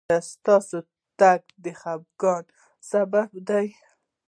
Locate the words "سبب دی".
2.89-3.67